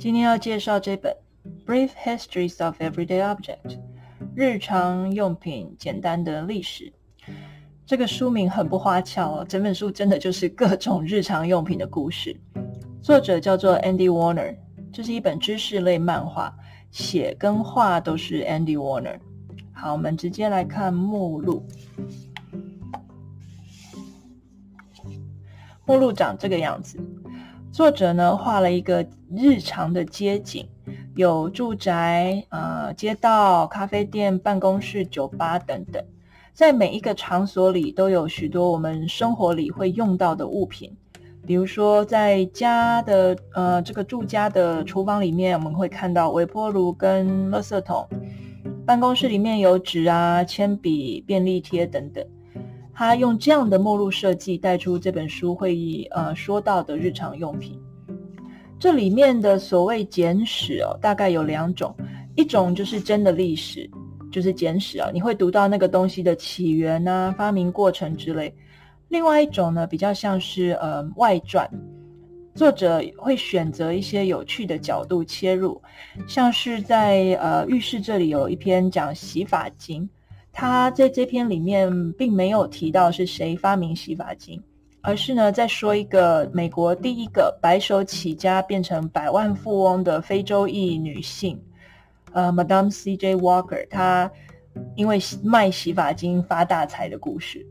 [0.00, 1.14] 今天要介绍这本
[1.70, 3.58] 《Brief Histories of Everyday Object》
[4.34, 6.90] 日常用品简单的历史。
[7.84, 12.34] 这个书名很不花俏哦，整本书真的就是各种日常用品的故事。
[13.02, 14.56] 作者叫做 Andy Warner，
[14.90, 16.56] 这是一本知识类漫画，
[16.90, 19.18] 写跟画都是 Andy Warner。
[19.74, 21.62] 好，我们直接来看目录。
[25.84, 26.98] 目录长这个样子。
[27.80, 30.68] 作者呢画了一个日常的街景，
[31.16, 36.04] 有住宅、呃街道、咖啡店、办公室、酒吧等等，
[36.52, 40.94] 在每一个场所里都有许多我们生活里会用到的物品，
[41.46, 48.06] 比如说在家的呃这个住家的厨房里面，我们会看到微波炉跟垃圾桶，
[48.84, 52.22] 办公室里面有纸啊、铅笔、便利贴等等。
[52.92, 57.80] 他用这样的目录设计带出这本书会议呃说到的日常用品。
[58.78, 61.94] 这里面的所谓简史哦，大概有两种，
[62.34, 63.88] 一种就是真的历史，
[64.32, 68.50] 就是简史啊，你会读到那个东西的起源啊、发明过程之类；
[69.08, 71.70] 另外一种呢，比较像是呃外传，
[72.54, 75.80] 作者会选择一些有趣的角度切入，
[76.26, 80.08] 像是在呃浴室这里有一篇讲洗发精。
[80.52, 84.62] 他在这篇里面并没有提到是谁发明洗发精，
[85.00, 91.58] 而是呢在说一个美国第一个白手起家变成百万富翁的非洲裔女性，
[92.32, 93.36] 呃，Madame C.J.
[93.36, 94.30] Walker，她
[94.96, 97.64] 因为卖洗发精发大财的故事。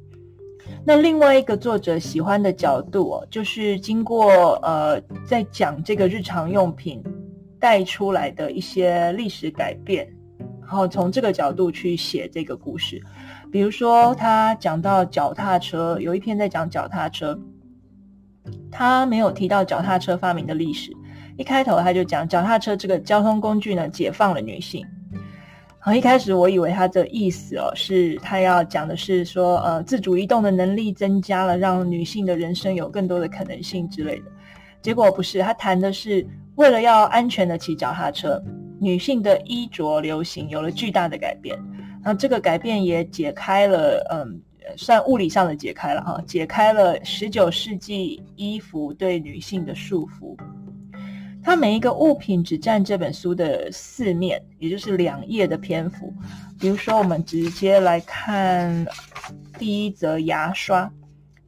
[0.85, 7.03] 那另外一个作者喜欢的角度哦，就是经过呃在讲这个日常用品
[7.59, 10.07] 带出来的一些历史改变。
[10.69, 13.01] 然后从这个角度去写这个故事，
[13.51, 17.39] 比如说他讲到脚踏车，有一篇在讲脚踏车，
[18.69, 20.91] 他没有提到脚踏车发明的历史。
[21.37, 24.85] 一开头他就讲脚踏车这个交通工具呢，解放了女性。
[25.79, 34.25] 然后一开始我以为他的意思哦，是他要讲的是说，呃，自主移动的能力增加了，让女性的人生有更多的可能性之类的。
[34.83, 36.23] 结果不是，他谈的是
[36.57, 38.39] 为了要安全的骑脚踏车。
[38.79, 41.57] 女性的衣着流行有了巨大的改变，
[42.03, 44.41] 那这个改变也解开了，嗯，
[44.77, 50.37] 算物理上的解开了哈，解开了十九世纪衣服对女性的束缚。
[51.41, 56.13] 它每一个物品只占这本书的四面，也就是两页的篇幅。
[56.59, 58.85] 比如说，我们直接来看
[59.57, 60.91] 第一则牙刷，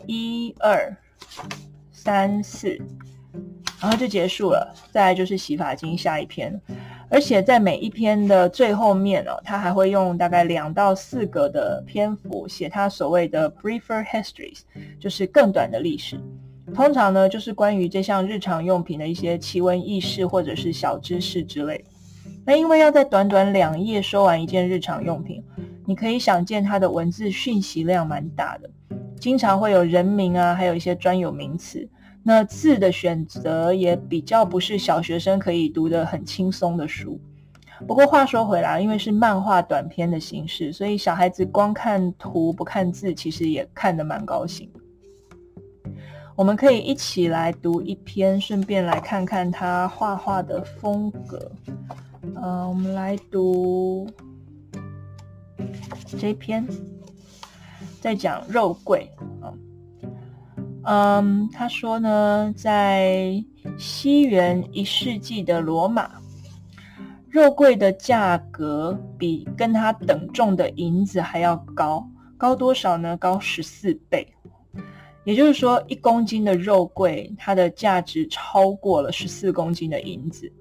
[0.08, 0.96] 一二
[1.92, 2.80] 三四，
[3.82, 4.74] 然后就结束了。
[4.92, 6.60] 再来就是洗发精，下一篇。
[7.12, 14.62] 而且在每一篇的最后面哦，他还会用大概两到四格的篇幅写他所谓的 briefer histories，
[14.98, 16.18] 就是更短的历史。
[16.74, 21.84] 通常呢，就是关于这项日常用品的一些奇闻异事或者是小知识之类。
[22.46, 25.44] 那因为要在短短两页说完一件日常用品，
[25.86, 28.70] 你可以想见它的文字讯息量蛮大的，
[29.20, 31.86] 经常会有人名啊，还有一些专有名词。
[32.24, 37.20] 那字的选择也比较不是小学生可以读得很轻松的书。
[37.88, 44.70] 不过话说回来，因为是漫画短篇的形式，所以小孩子光看图不看字，其实也看得蛮高兴。
[46.36, 51.52] 我们可以一起来读一篇，顺便来看看他画画的风格。
[52.22, 54.08] 嗯、我们来读
[56.20, 56.68] 这篇，
[58.00, 59.10] 在讲肉桂
[59.42, 59.50] 啊。
[59.52, 59.60] 嗯，
[60.84, 63.44] 嗯他说呢，在
[63.78, 66.10] 西元一世纪的罗马，
[67.30, 72.06] 肉桂的价格比跟它等重的银子还要高，
[72.38, 73.16] 高多少呢？
[73.18, 74.28] 高十四倍。
[75.24, 80.52] 也就是说，一公斤的肉桂，它的价值超过了十四公斤的银子。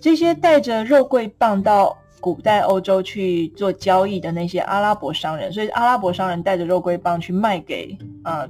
[0.00, 8.48] 这些带着肉桂棒到古代欧洲去做交易的那些阿拉伯商人，所以阿拉伯商人带着肉桂棒去卖给啊。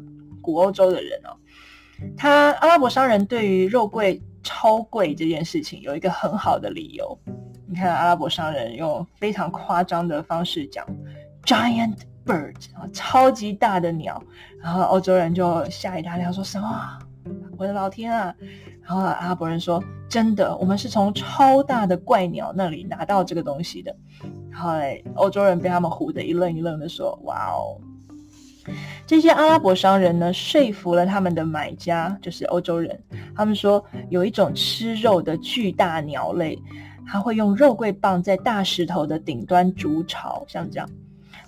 [0.48, 1.36] 古欧洲的人哦，
[2.16, 7.18] 他阿拉伯商人对于肉桂超贵这件事情有一个很好的理由。
[7.66, 10.86] 你看阿拉伯商人用非常夸张的方式讲
[11.44, 14.22] “giant bird” 啊，超级大的鸟，
[14.62, 16.98] 然后欧洲人就吓一大跳，说什么？
[17.58, 18.34] 我的老天啊！
[18.82, 23.94] 然后阿拉伯人说：“真的，我们是从超大的怪鸟那里拿到这个东西的。”
[24.50, 24.72] 然后
[25.14, 27.76] 欧洲人被他们唬得一愣一愣的说：“哇哦！”
[29.06, 32.98] 这些阿拉伯商人呢，说服了他们的买家，就是欧洲人。
[33.34, 36.58] 他们说有一种吃肉的巨大鸟类，
[37.06, 40.88] 它会用肉桂棒在大石头的顶端筑巢，像这样。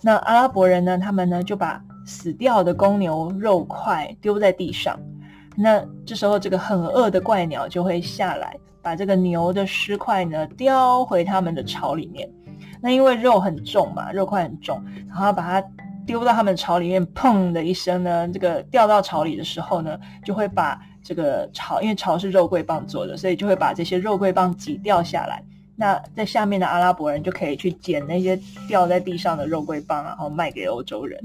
[0.00, 4.98] 那阿拉伯人呢，他们呢就把死掉的公牛肉块丢在地上。
[5.56, 12.26] 那这时候，这个很饿的怪鸟就会下来，把这个牛的尸块呢叼回他们的巢里面。
[12.80, 15.68] 那因为肉很重嘛，肉块很重，然后把它
[16.06, 25.42] 丢到他们巢里面，砰的一声呢，这个掉到巢里的时候呢，就会把这个巢，因为巢是肉桂棒做的，所以就会把这些肉桂棒挤掉下来。
[25.76, 28.38] 那在下面的阿拉伯人就可以去捡那些
[28.68, 31.18] 掉在地上的肉桂棒，然后卖给欧洲人。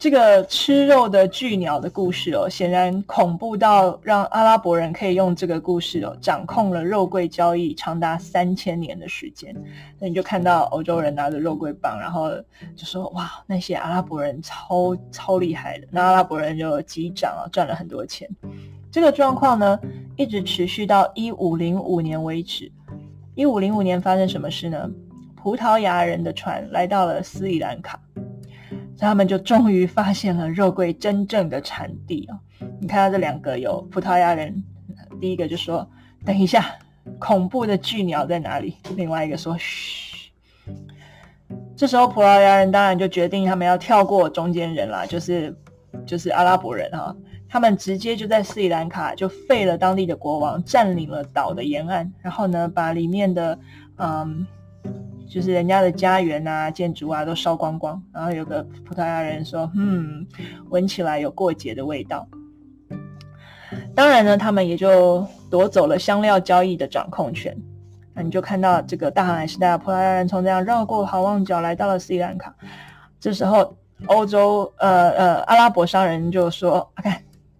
[0.00, 9.54] 这个吃肉的巨鸟的故事哦，显然恐怖到让阿拉伯人可以用这个故事哦，掌控了肉桂交易长达三千年的时间。
[9.98, 12.30] 那你就看到欧洲人拿着肉桂棒，然后
[12.74, 18.26] 就说：“哇，那些阿拉伯人超超厉害的。”那阿拉伯人就击掌啊，赚了很多钱。
[18.90, 19.78] 这个状况呢，
[20.16, 22.72] 一直持续到一五零五年为止。
[23.34, 24.90] 一五零五年发生什么事呢？
[25.36, 28.00] 葡萄牙人的船来到了斯里兰卡。
[29.00, 32.38] 他们就终于发现了肉桂真正的产地哦。
[32.78, 34.62] 你看到这两个有葡萄牙人，
[35.20, 35.88] 第一个就说
[36.24, 36.66] ：“等一下，
[37.18, 40.30] 恐怖的巨鸟在哪里？”另外一个说：“嘘。”
[41.74, 45.56] 这时候葡萄牙人当然就决定他们要跳过中间人啦，就是
[46.04, 47.16] 就是阿拉伯人哈。
[47.48, 53.58] 他们直接就在斯里兰卡就废了当地的国王，占领了岛的沿岸，然后呢，把里面的
[53.96, 54.46] 嗯。
[55.30, 60.26] 就是人家的家园啊、建筑啊都烧光光，然后有个葡萄牙人说：“嗯，
[60.70, 62.26] 闻起来有过节的味道。”
[63.94, 67.56] 当然呢，他们也就夺走了香料交易的掌控权。
[68.12, 72.52] 那你就看到这个大航海时代，葡萄牙人从这样绕过好望角来到了斯里兰卡。
[73.20, 73.72] 这时候，
[74.06, 77.16] 欧洲呃呃阿拉伯商人就说：“看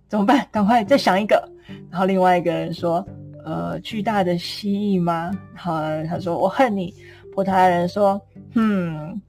[0.08, 0.44] 怎么办？
[0.50, 1.49] 赶快再想一个。”
[1.88, 3.06] 然后另外一个人说
[3.46, 6.93] ：“呃，巨大的蜥蜴吗？”然后他说：“我恨你。”
[7.35, 8.21] 葡萄牙人说
[8.55, 9.21] ：“嗯，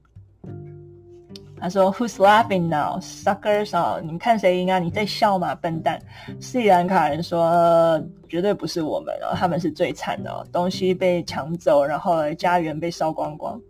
[1.58, 3.76] 他说 Who's laughing now, suckers？
[3.76, 4.78] 哦，你们看谁赢啊？
[4.78, 6.00] 你在笑吗，笨蛋？”
[6.40, 13.60] 斯里兰卡人说：“绝对不是我们哦，他们是最惨的哦，东西被抢走，然后家园被烧光光。”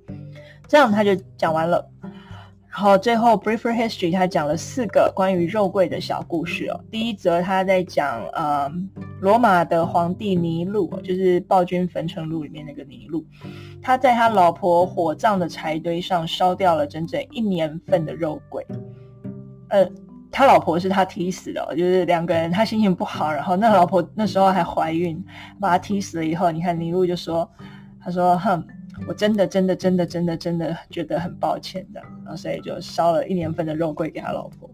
[0.67, 1.87] 这样他就讲完了。
[2.71, 6.81] 然后最后，Briefer History 他讲了四个关于肉桂的小故事哦。
[6.91, 8.73] 第一则他在讲，呃，
[9.23, 13.25] 罗马的皇帝尼禄，就是《暴君焚城录》里面那个尼禄，
[13.81, 18.67] 他在他老婆火葬的柴堆上烧掉了整整一年份的肉桂。
[19.69, 19.89] 呃，
[20.33, 25.25] 他老婆是他踢死的，就是两个人，他心情不好，然后那老婆那时候还怀孕，
[25.61, 27.49] 把他踢死了以后，你看尼禄就说，
[28.01, 28.63] 他说，哼。
[29.09, 34.71] 我真的真的真的真的真的觉得很抱歉的，然后所以就烧了一年份的肉桂给他老婆。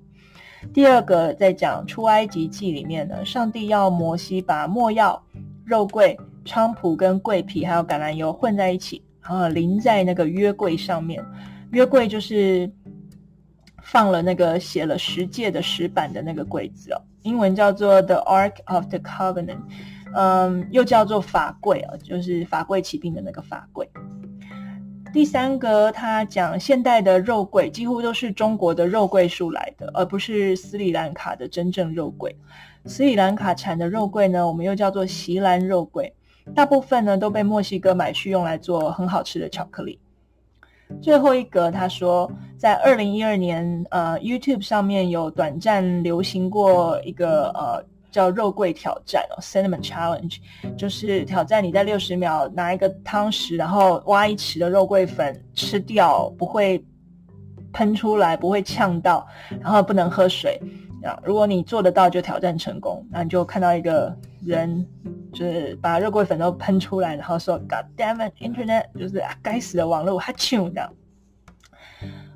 [0.73, 5.23] 第二个在讲出埃及记里面呢，上帝要摩西把墨药、
[5.65, 11.25] 肉桂、菖蒲跟桂皮还有橄榄油混在一起，然后淋在那个约柜上面。
[11.71, 12.71] 约柜就是
[13.83, 19.59] 放了那个写了十诫的石板的那个柜子哦，英文叫做 The Ark of the Covenant，
[20.15, 23.89] 嗯，又叫做法柜哦，就是法柜起兵的那个法柜。
[25.19, 32.33] 第三个，他讲现代的肉桂几乎都是中国的肉桂树来的，而不是斯里兰卡的真正肉桂。
[32.85, 36.15] 斯里兰卡产的肉桂呢，我们又叫做锡兰肉桂，
[36.55, 39.99] 大部分呢都被墨西哥买去用来做很好吃的巧克力。
[41.03, 47.85] 最后一个，他说在二零一二年，呃，YouTube 上面有短暂流行过一个呃。
[48.11, 50.39] 叫肉桂挑战哦，Cinnamon Challenge，
[50.77, 56.85] 就是挑战你在六十秒拿一个汤匙，然后挖一匙的肉桂粉吃掉，不会
[57.73, 59.27] 喷出来，不会呛到，
[59.61, 60.61] 然后不能喝水。
[61.05, 63.07] 啊，如果你做得到，就挑战成功。
[63.11, 64.13] 那你就看到一个
[64.43, 64.85] 人，
[65.33, 70.93] 就是把肉桂粉都喷出来，然后说 God damn it, Internet，就是啊，该死的网络，哈啾这样。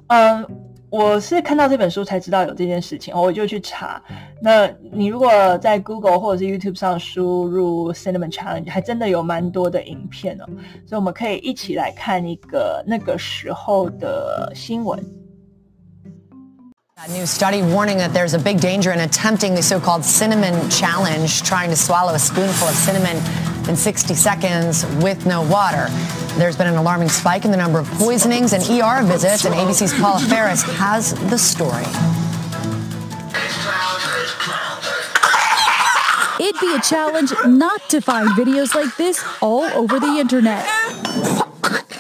[0.09, 0.47] 嗯。
[0.93, 4.01] 我是看到这本书才知道有这件事情，我就去查。
[4.43, 10.45] 那你如果在 Google 或者是 YouTube 上输入 Cinnamon Challenge，还真的有蛮多的影片哦，
[10.87, 15.03] 所以我们可以一起来看一个那个时候的新闻。
[16.97, 21.71] A new study warning that there's a big danger in attempting the so-called cinnamon challenge, trying
[21.71, 23.17] to swallow a spoonful of cinnamon
[23.67, 25.89] in 60 seconds with no water.
[26.37, 29.93] There's been an alarming spike in the number of poisonings and ER visits, and ABC's
[30.01, 31.85] Paula Ferris has the story.
[36.41, 40.67] It'd be a challenge not to find videos like this all over the internet.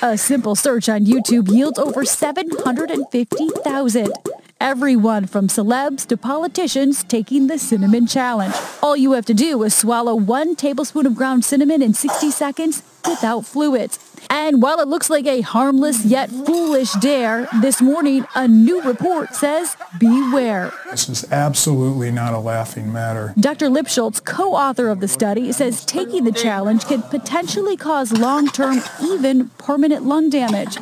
[0.00, 4.12] A simple search on YouTube yields over 750,000.
[4.60, 8.54] Everyone from celebs to politicians taking the cinnamon challenge.
[8.82, 12.82] All you have to do is swallow one tablespoon of ground cinnamon in 60 seconds
[13.06, 14.11] without fluids.
[14.32, 19.34] And while it looks like a harmless yet foolish dare, this morning a new report
[19.34, 20.72] says beware.
[20.90, 23.34] This is absolutely not a laughing matter.
[23.38, 23.66] Dr.
[23.66, 30.06] Lipschultz, co-author of the study, says taking the challenge could potentially cause long-term, even permanent
[30.06, 30.78] lung damage.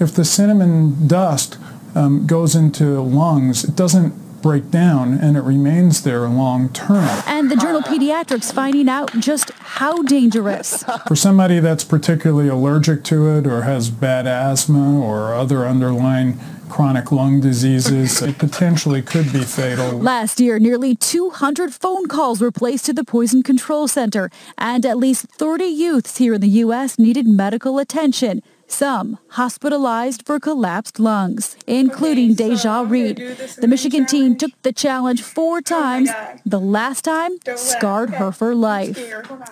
[0.00, 1.58] If the cinnamon dust
[1.94, 7.08] um, goes into lungs, it doesn't break down and it remains there long term.
[7.26, 10.84] And the journal Pediatrics finding out just how dangerous.
[11.08, 17.10] For somebody that's particularly allergic to it or has bad asthma or other underlying chronic
[17.10, 19.98] lung diseases, it potentially could be fatal.
[19.98, 24.98] Last year, nearly 200 phone calls were placed to the Poison Control Center, and at
[24.98, 26.98] least 30 youths here in the U.S.
[26.98, 33.16] needed medical attention some hospitalized for collapsed lungs, including okay, so Deja Reed.
[33.58, 36.10] The Michigan teen took the challenge four times.
[36.12, 38.98] Oh the last time scarred her for life.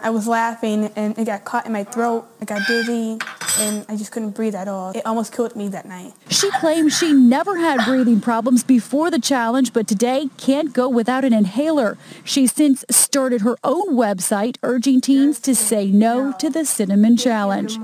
[0.02, 2.26] I was laughing and it got caught in my throat.
[2.40, 3.18] I got dizzy
[3.58, 4.92] and I just couldn't breathe at all.
[4.92, 6.12] It almost killed me that night.
[6.28, 11.24] She claims she never had breathing problems before the challenge, but today can't go without
[11.24, 11.98] an inhaler.
[12.24, 17.78] She's since started her own website urging teens to say no to the cinnamon challenge.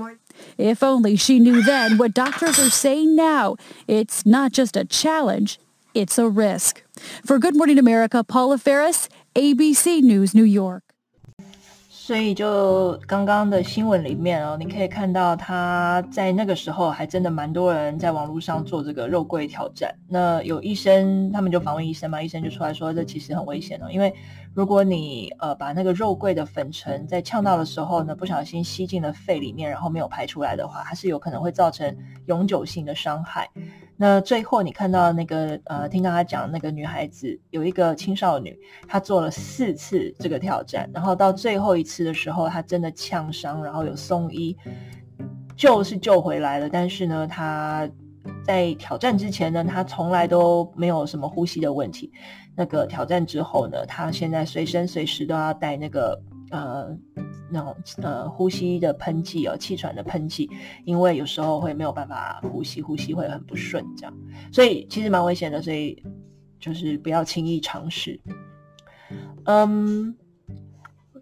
[0.59, 3.55] If only she knew then what doctors are saying now.
[3.87, 5.57] It's not just a challenge,
[5.93, 6.83] it's a risk.
[7.25, 10.83] For Good Morning America, Paula Ferris, ABC News, New York.
[12.09, 19.93] 所以就刚刚的新闻里面哦，你可以看到他在那个时候还真的蛮多人在网络上做这个肉桂挑战。
[20.07, 24.11] 那有医生，他们就访问医生嘛，医生就出来说，这其实很危险哦，因为
[24.55, 33.47] 如果你呃把那个肉桂的粉尘在呛到的时候呢，不小心吸进了肺里面，然后没有排出来的话，它是有可能会造成永久性的伤害。
[34.01, 44.55] 那最后你看到那个呃，听到他讲那个女孩子有一个青少女，她做了四次这个挑战，然后到最后一次的时候，她真的呛伤，然后有送医，
[45.57, 47.89] 救是救回来了，但是呢，她
[48.45, 52.09] 在挑战之前呢，她从来都没有什么呼吸的问题。
[52.55, 56.17] 那个挑战之后呢，她现在随身随时都要带那个
[56.51, 56.97] 呃。
[57.51, 60.47] 那种呃呼吸的喷气哦，气喘的喷气，
[60.85, 64.13] 因为有时候会没有办法呼吸，呼吸会很不顺，这样，
[64.53, 65.99] 所以其实蛮危险的，所以
[66.59, 68.19] 就是不要轻易尝试。
[69.45, 70.15] 嗯，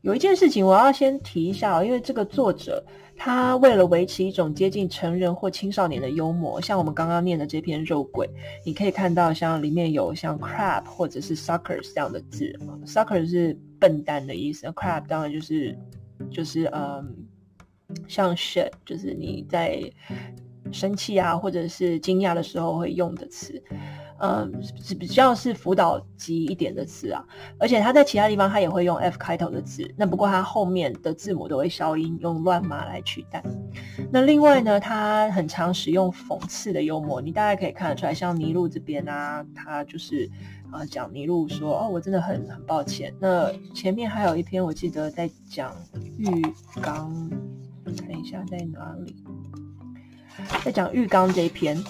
[0.01, 8.29] 有一件事情我要先提一下哦，因为这个作者他为了维持一种接近成人或青少年的幽默，像我们刚刚念的这篇肉桂，
[8.65, 12.53] 你可以看到像里面有像 crap 或者是 suckers 这样的字
[12.86, 15.77] ，suckers 是笨蛋的意思，crap 当然就是。
[16.31, 17.15] 就是嗯，
[18.07, 19.79] 像 shit，就是你在
[20.72, 23.63] 生气啊，或者是惊讶的时候会用的词，
[24.19, 27.24] 嗯，是比较是辅导级一点的词啊。
[27.60, 33.43] 而且他在其他地方他也会用 F 开头的字，那不过他后面的字母都会消音，用乱码来取代。
[34.12, 40.27] 那另外呢，他很常使用讽刺的幽默，你大概可以看得出来，像尼禄这边啊，他就是。
[40.71, 43.13] 啊，讲尼禄说哦，我真的很很抱歉。
[43.19, 45.74] 那前面还有一篇，我记得在讲
[46.17, 46.29] 浴
[46.81, 47.29] 缸，
[47.97, 49.15] 看一下在哪里，
[50.65, 51.81] 在讲浴缸这一篇，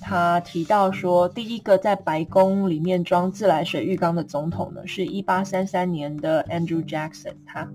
[0.00, 7.68] 他提到说，第一个在白宫里面装自来水浴缸的总统呢，是一八三三年的 Andrew Jackson，他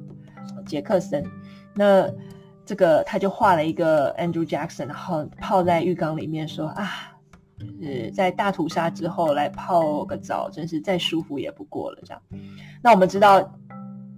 [0.66, 1.24] 杰克森。
[1.76, 2.10] 那
[2.66, 7.18] 这个他就画了一个 Andrew Jackson，然后泡在浴缸里面说啊。
[7.60, 12.00] 就是在大屠杀之后来泡个澡，真是再舒服也不过了。
[12.06, 12.22] 这样，
[12.82, 13.42] 那我们知道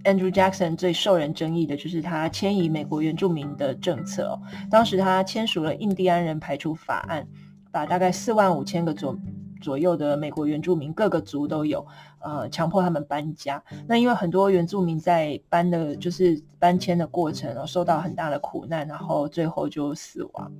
[0.04, 4.40] ，Andrew Jackson 最受人争议的就是他迁移美国原住民的政策哦。
[4.70, 7.26] 当时他签署了印第安人排除法案，
[7.72, 9.18] 把大概四万五千个左
[9.60, 11.84] 左右的美国原住民，各个族都有，
[12.20, 13.62] 呃，强迫他们搬家。
[13.88, 20.52] 那因为很多原住民在搬的，就是搬迁的过程哦，受到很大的苦难，然后最后就死亡。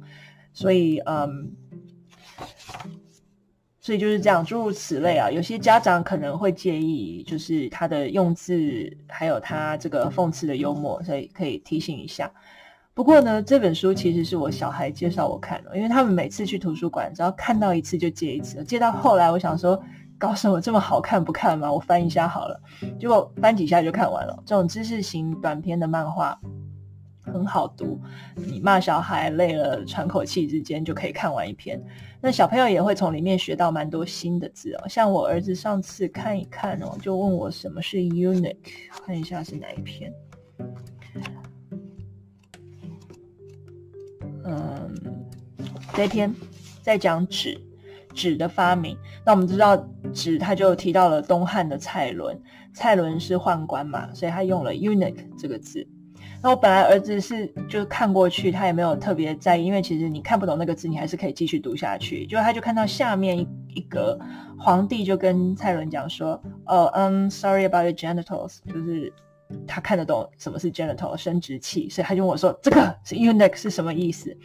[0.53, 1.53] 所以，嗯。
[3.81, 5.29] 所以就是这样，诸如此类啊。
[5.29, 12.31] 有些家长可能会介意，就是他的用字，还有他这个讽刺的幽默，所以可以提醒一下。
[12.95, 19.83] 不过呢，这本书其实是我小孩介绍我看的，因为他们每次去图书馆，只要看到一次就借一次，借到后来，我想说，
[20.17, 21.73] 搞什么这么好看不看吗？
[21.73, 22.61] 我翻一下好了，
[23.01, 24.41] 结果翻几下就看完了。
[24.47, 26.39] 这种知识型短篇的漫画。
[27.33, 27.99] 很好读，
[28.35, 31.83] 你骂小孩累了，喘口气之间就可以看完一篇。
[32.21, 34.89] 那小朋友也会从里面学到蛮多新的字哦。
[34.89, 38.57] 像我儿子上次看一看哦，就问我什么是 eunuch，
[39.05, 40.13] 看一下是哪一篇。
[44.45, 44.95] 嗯，
[45.95, 46.33] 这篇
[46.83, 47.61] 在讲纸，
[48.15, 48.97] 纸的发明。
[49.25, 49.77] 那我们知道
[50.13, 52.41] 纸，他就提到了东汉的蔡伦，
[52.75, 55.87] 蔡伦是宦官嘛，所以他用了 eunuch 这个字。
[56.43, 62.27] 那我本来儿子是就看过去，他也没有特别在意，因为其实你看不懂那个字，你还是可以继续读下去。
[62.27, 64.19] 就他就看到下面一一个，
[64.59, 69.13] 皇帝就跟蔡伦讲说：“哦，嗯，sorry about your genitals。”就是
[69.69, 74.37] 他看得懂什么是 genital 生殖器，所以他就问我说：“这个是 eunuch 是什么意思？”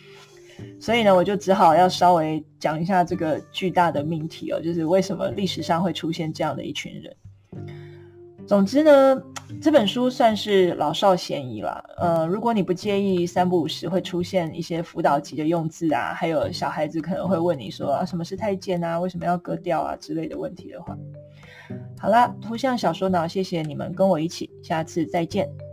[0.80, 7.16] 所以呢，我就只好要稍微讲一下这个巨大的命题哦，就是为什么历史上会出现这样的一群人。
[8.48, 9.22] 总之呢，
[9.62, 11.84] 这本书算是老少咸宜了。
[11.98, 20.98] 呃，如果你不介意三不五时会出现一些辅导级的用字啊，还有小孩子可能会问你说啊，什么是太监啊，为什么要割掉啊之类的问题的话，
[22.00, 25.67] 好啦，图像小说脑，谢谢你们跟我一起，下次再见。